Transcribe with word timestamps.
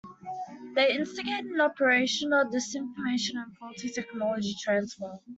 They 0.73 0.95
instigated 0.95 1.51
an 1.51 1.61
operation 1.61 2.33
of 2.33 2.47
disinformation 2.47 3.35
and 3.35 3.55
faulty 3.55 3.87
technology 3.89 4.55
transfer. 4.59 5.19